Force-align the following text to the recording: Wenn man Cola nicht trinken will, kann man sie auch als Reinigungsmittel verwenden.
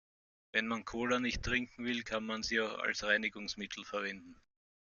Wenn 0.51 0.65
man 0.65 0.83
Cola 0.83 1.19
nicht 1.19 1.43
trinken 1.43 1.85
will, 1.85 2.01
kann 2.01 2.25
man 2.25 2.41
sie 2.41 2.59
auch 2.59 2.79
als 2.79 3.03
Reinigungsmittel 3.03 3.85
verwenden. 3.85 4.35